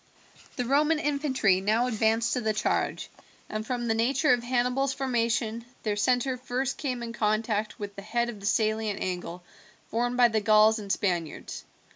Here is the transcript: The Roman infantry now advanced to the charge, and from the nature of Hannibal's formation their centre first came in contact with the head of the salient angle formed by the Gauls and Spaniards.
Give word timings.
The 0.55 0.65
Roman 0.65 0.97
infantry 0.97 1.61
now 1.61 1.85
advanced 1.85 2.33
to 2.33 2.41
the 2.41 2.53
charge, 2.55 3.07
and 3.47 3.63
from 3.63 3.85
the 3.87 3.93
nature 3.93 4.33
of 4.33 4.41
Hannibal's 4.41 4.95
formation 4.95 5.63
their 5.83 5.95
centre 5.95 6.37
first 6.37 6.77
came 6.79 7.03
in 7.03 7.13
contact 7.13 7.77
with 7.77 7.95
the 7.95 8.01
head 8.01 8.27
of 8.27 8.39
the 8.39 8.47
salient 8.47 8.99
angle 8.99 9.43
formed 9.91 10.17
by 10.17 10.27
the 10.29 10.41
Gauls 10.41 10.79
and 10.79 10.91
Spaniards. 10.91 11.65